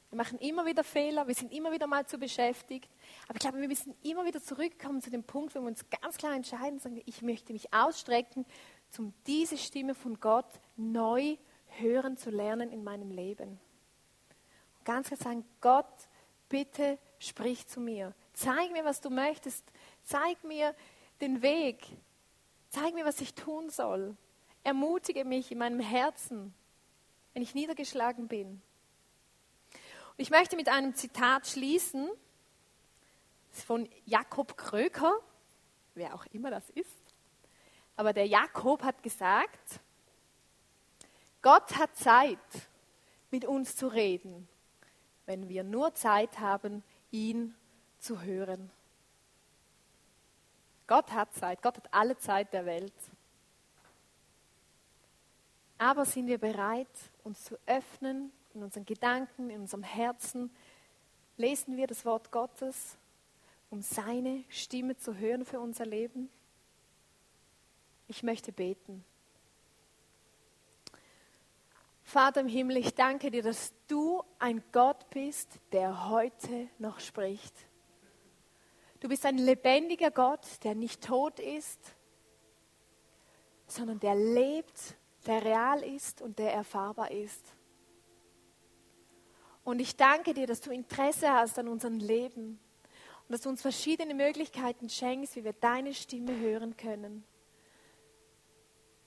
[0.09, 2.89] Wir machen immer wieder Fehler, wir sind immer wieder mal zu beschäftigt.
[3.29, 6.17] Aber ich glaube, wir müssen immer wieder zurückkommen zu dem Punkt, wo wir uns ganz
[6.17, 8.47] klar entscheiden, sagen, ich möchte mich ausstrecken,
[8.97, 11.37] um diese Stimme von Gott neu
[11.79, 13.61] hören zu lernen in meinem Leben.
[14.79, 16.09] Und ganz klar sagen, Gott,
[16.49, 18.15] bitte sprich zu mir.
[18.33, 19.63] Zeig mir, was du möchtest.
[20.05, 20.75] Zeig mir
[21.21, 21.87] den Weg.
[22.71, 24.17] Zeig mir, was ich tun soll.
[24.67, 26.53] Ermutige mich in meinem Herzen,
[27.33, 28.61] wenn ich niedergeschlagen bin.
[29.71, 32.11] Und ich möchte mit einem Zitat schließen
[33.53, 35.21] von Jakob Kröker,
[35.95, 36.91] wer auch immer das ist.
[37.95, 39.79] Aber der Jakob hat gesagt,
[41.43, 42.39] Gott hat Zeit,
[43.31, 44.49] mit uns zu reden,
[45.27, 47.55] wenn wir nur Zeit haben, ihn
[48.01, 48.73] zu hören.
[50.89, 52.93] Gott hat Zeit, Gott hat alle Zeit der Welt.
[55.79, 56.89] Aber sind wir bereit,
[57.23, 60.51] uns zu öffnen in unseren Gedanken, in unserem Herzen?
[61.37, 62.97] Lesen wir das Wort Gottes,
[63.71, 66.31] um seine Stimme zu hören für unser Leben?
[68.09, 69.05] Ich möchte beten.
[72.05, 77.53] Vater im Himmel, ich danke dir, dass du ein Gott bist, der heute noch spricht.
[79.01, 81.81] Du bist ein lebendiger Gott, der nicht tot ist,
[83.67, 84.97] sondern der lebt
[85.27, 87.43] der real ist und der erfahrbar ist.
[89.65, 92.61] Und ich danke dir, dass du Interesse hast an unserem Leben
[93.29, 97.25] und dass du uns verschiedene Möglichkeiten schenkst, wie wir deine Stimme hören können.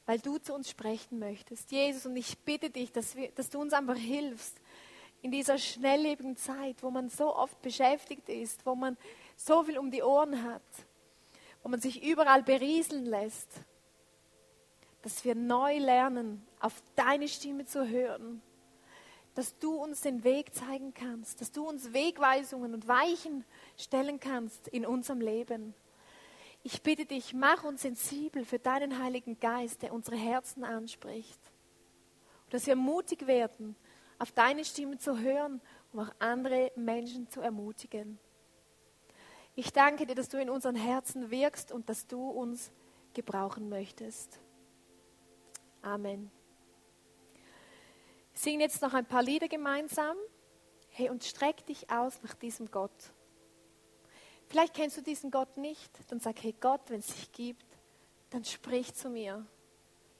[0.06, 1.72] Weil du zu uns sprechen möchtest.
[1.72, 4.60] Jesus, und ich bitte dich, dass, wir, dass du uns einfach hilfst
[5.22, 8.98] in dieser schnelllebigen Zeit, wo man so oft beschäftigt ist, wo man
[9.38, 10.62] so viel um die Ohren hat,
[11.64, 13.50] wo man sich überall berieseln lässt
[15.02, 18.42] dass wir neu lernen, auf deine Stimme zu hören,
[19.36, 23.46] dass du uns den Weg zeigen kannst, dass du uns Wegweisungen und Weichen
[23.78, 25.74] stellen kannst in unserem Leben.
[26.64, 31.40] Ich bitte dich, mach uns sensibel für deinen Heiligen Geist, der unsere Herzen anspricht.
[32.46, 33.78] Und dass wir mutig werden,
[34.18, 35.62] auf deine Stimme zu hören,
[35.94, 38.20] um auch andere Menschen zu ermutigen.
[39.56, 42.72] Ich danke dir, dass du in unseren Herzen wirkst und dass du uns
[43.14, 44.40] gebrauchen möchtest.
[45.82, 46.32] Amen.
[48.34, 50.18] Singen jetzt noch ein paar Lieder gemeinsam.
[50.90, 53.14] Hey, und streck dich aus nach diesem Gott.
[54.48, 55.92] Vielleicht kennst du diesen Gott nicht.
[56.10, 57.66] Dann sag, hey Gott, wenn es dich gibt,
[58.30, 59.46] dann sprich zu mir.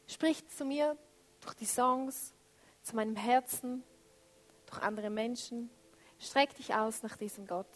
[0.08, 0.98] Sprich zu mir
[1.42, 2.34] durch die Songs,
[2.82, 3.84] zu meinem Herzen,
[4.68, 5.70] durch andere Menschen.
[6.20, 7.70] Streck dich aus nach diesem Gott.